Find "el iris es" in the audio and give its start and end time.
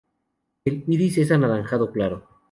0.65-1.31